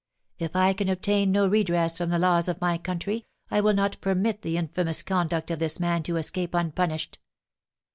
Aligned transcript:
If 0.39 0.55
I 0.55 0.73
can 0.73 0.89
obtain 0.89 1.31
no 1.31 1.47
redress 1.47 1.99
from 1.99 2.09
the 2.09 2.17
laws 2.17 2.47
of 2.47 2.59
my 2.59 2.79
country, 2.79 3.23
I 3.51 3.61
will 3.61 3.75
not 3.75 4.01
permit 4.01 4.41
the 4.41 4.57
infamous 4.57 5.03
conduct 5.03 5.51
of 5.51 5.59
this 5.59 5.79
man 5.79 6.01
to 6.09 6.17
escape 6.17 6.55
unpunished. 6.55 7.19